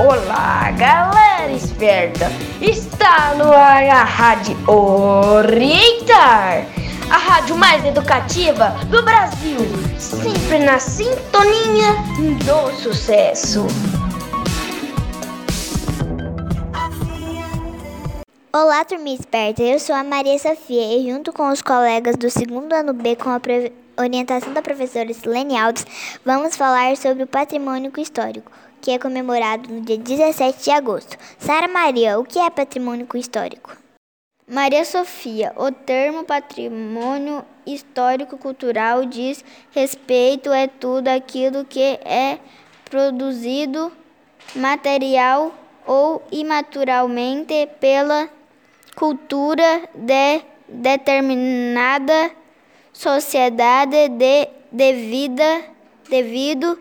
[0.00, 2.26] Olá, galera esperta!
[2.62, 6.64] Está no ar a Rádio Orientar,
[7.10, 9.58] a rádio mais educativa do Brasil,
[9.98, 11.94] sempre na sintonia
[12.46, 13.66] do sucesso.
[18.52, 19.64] Olá, turma esperta!
[19.64, 23.30] Eu sou a Maria Sofia e, junto com os colegas do segundo ano B, com
[23.30, 23.40] a
[24.00, 25.84] orientação da professora Silene Alves,
[26.24, 31.16] vamos falar sobre o patrimônio histórico que é comemorado no dia 17 de agosto.
[31.38, 33.76] Sara Maria, o que é patrimônio histórico?
[34.46, 42.38] Maria Sofia, o termo patrimônio histórico-cultural diz respeito a tudo aquilo que é
[42.88, 43.92] produzido
[44.54, 45.52] material
[45.86, 48.28] ou imaterialmente pela
[48.94, 52.30] cultura de determinada
[52.92, 55.62] sociedade de, devida,
[56.08, 56.78] devido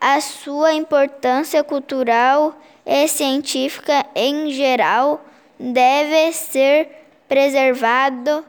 [0.00, 5.22] a sua importância cultural e científica em geral
[5.58, 6.88] deve ser
[7.28, 8.44] preservado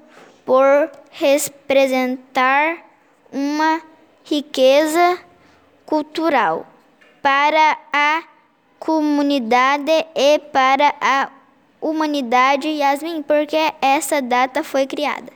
[0.45, 2.77] por representar
[3.31, 3.81] uma
[4.23, 5.19] riqueza
[5.85, 6.65] cultural
[7.21, 8.23] para a
[8.79, 11.29] comunidade e para a
[11.81, 15.31] humanidade, Yasmin, porque essa data foi criada.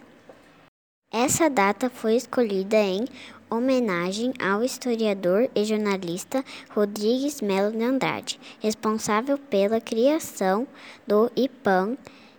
[1.12, 3.06] Essa data foi escolhida em
[3.50, 10.68] homenagem ao historiador e jornalista Rodrigues Melo de Andrade, responsável pela criação
[11.08, 11.98] do IPAM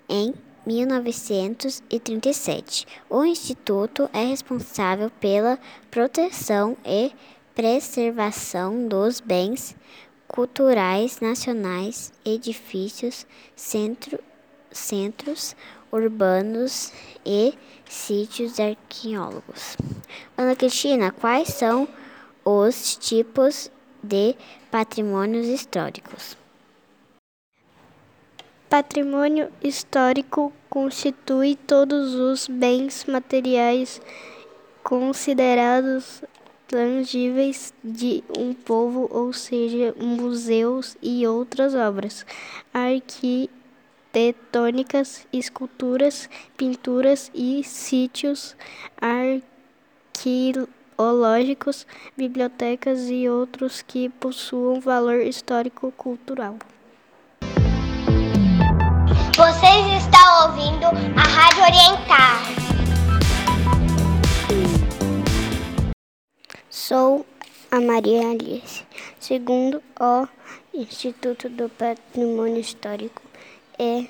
[0.08, 0.34] em
[0.66, 2.86] 1937.
[3.08, 7.12] O Instituto é responsável pela proteção e
[7.54, 9.76] preservação dos bens
[10.26, 14.18] culturais nacionais, edifícios, centro,
[14.70, 15.54] centros
[15.96, 16.92] urbanos
[17.24, 17.54] e
[17.88, 19.76] sítios arqueólogos.
[20.36, 21.88] Ana Cristina, quais são
[22.44, 23.70] os tipos
[24.02, 24.36] de
[24.70, 26.36] patrimônios históricos?
[28.68, 34.00] Patrimônio histórico constitui todos os bens materiais
[34.82, 36.22] considerados
[36.66, 42.26] tangíveis de um povo, ou seja, museus e outras obras
[42.74, 43.55] arquitetónicas
[44.16, 48.56] arquitetônicas, esculturas, pinturas e sítios
[50.16, 56.56] arqueológicos, bibliotecas e outros que possuam valor histórico-cultural.
[59.36, 62.42] Vocês estão ouvindo a Rádio Orientar.
[66.70, 67.26] Sou
[67.70, 68.82] a Maria Alice,
[69.20, 70.26] segundo o
[70.72, 73.25] Instituto do Patrimônio Histórico
[73.78, 74.08] e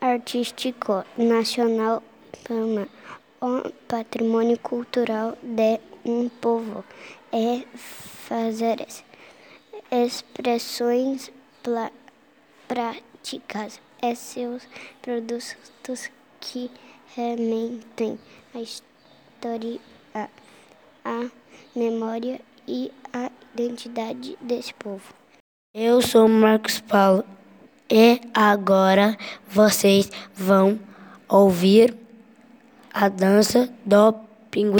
[0.00, 2.02] artístico nacional
[3.40, 6.84] o patrimônio cultural de um povo
[7.32, 8.86] é fazer
[9.90, 11.30] expressões
[12.66, 14.66] práticas e seus
[15.02, 16.10] produtos
[16.40, 16.70] que
[17.14, 18.18] remetem
[18.54, 19.80] a história,
[21.04, 21.30] a
[21.74, 25.14] memória e a identidade desse povo.
[25.74, 27.24] Eu sou Marcos Paulo
[27.90, 29.16] e agora
[29.50, 30.78] vocês vão
[31.28, 31.94] ouvir
[32.92, 34.14] a dança do
[34.50, 34.78] pinguim.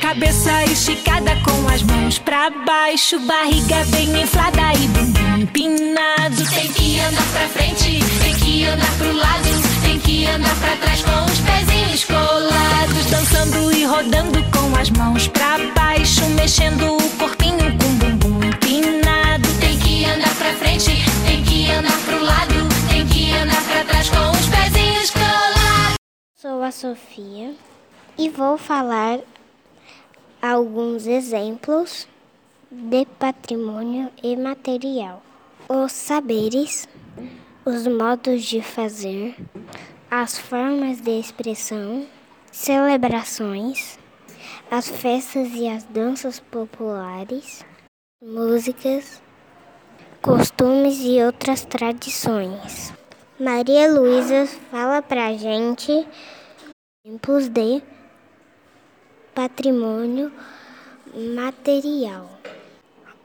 [0.00, 6.50] Cabeça esticada com as mãos pra baixo, barriga bem inflada e bumbum empinado.
[6.52, 9.48] Tem que andar pra frente, tem que andar pro lado,
[9.82, 13.06] tem que andar pra trás com os pezinhos colados.
[13.10, 16.89] Dançando e rodando com as mãos pra baixo, mexendo
[21.80, 22.54] andar pro lado,
[22.90, 25.94] tem que andar pra trás com os pezinhos colados.
[26.36, 27.54] Sou a Sofia
[28.18, 29.20] e vou falar
[30.42, 32.06] alguns exemplos
[32.70, 35.22] de patrimônio imaterial.
[35.70, 36.86] Os saberes,
[37.64, 39.34] os modos de fazer,
[40.10, 42.06] as formas de expressão,
[42.52, 43.98] celebrações,
[44.70, 47.64] as festas e as danças populares,
[48.22, 49.22] músicas,
[50.22, 52.92] costumes e outras tradições.
[53.38, 56.06] Maria Luísa fala pra gente
[57.04, 57.82] exemplos de
[59.34, 60.30] patrimônio
[61.34, 62.30] material.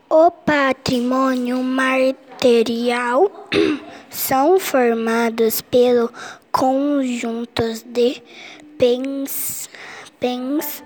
[0.10, 3.30] O patrimônio material
[4.10, 6.10] são formados pelo
[6.50, 8.24] conjuntos de
[8.80, 9.70] bens,
[10.22, 10.82] bens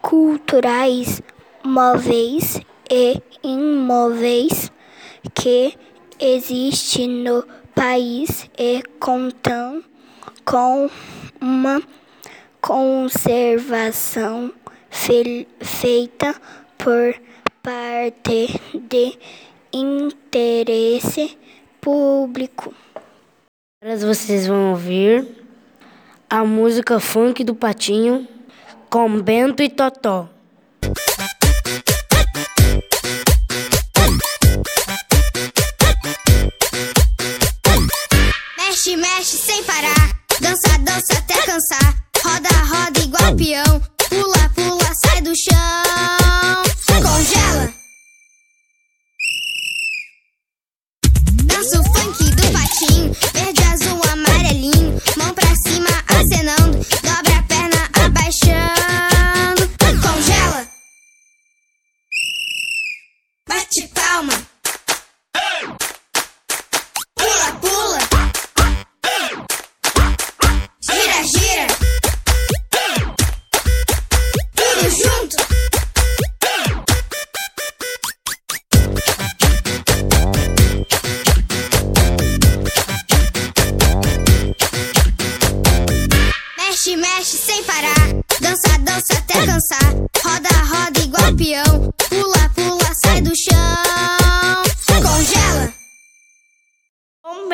[0.00, 1.20] culturais
[1.62, 2.58] móveis
[2.90, 4.72] e imóveis
[5.34, 5.76] que
[6.18, 7.44] existe no
[7.74, 9.82] país e contam
[10.44, 10.90] com
[11.40, 11.82] uma
[12.60, 14.52] conservação
[14.90, 16.34] fe feita
[16.76, 17.14] por
[17.62, 19.18] parte de
[19.72, 21.38] interesse
[21.80, 22.74] público.
[23.82, 25.26] Agora vocês vão ouvir
[26.28, 28.28] a música funk do Patinho
[28.90, 30.28] com Bento e Totó.
[41.60, 41.99] Dança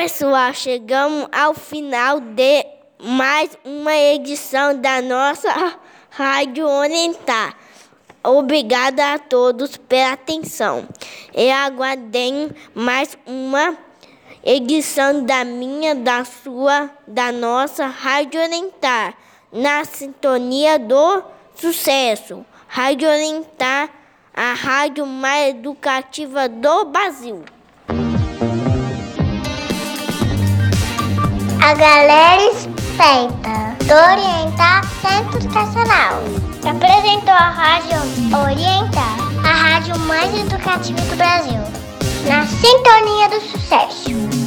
[0.07, 2.65] pessoal, chegamos ao final de
[2.97, 5.49] mais uma edição da nossa
[6.09, 7.57] Rádio Orientar.
[8.23, 10.87] Obrigada a todos pela atenção.
[11.35, 13.77] E aguardem mais uma
[14.45, 19.13] edição da minha, da sua, da nossa Rádio Orientar,
[19.51, 21.21] na sintonia do
[21.53, 22.45] sucesso.
[22.69, 23.89] Rádio Orientar,
[24.33, 27.43] a rádio mais educativa do Brasil.
[31.67, 33.75] A galera esperta.
[33.83, 36.23] Do Orientar Centro Educacional.
[36.63, 37.97] Apresentou a Rádio
[38.41, 41.59] Orientar, a rádio mais educativa do Brasil,
[42.25, 44.46] na sintonia do sucesso.